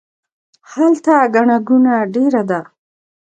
[0.71, 2.61] هلته ګڼه ګوڼه ډیره ده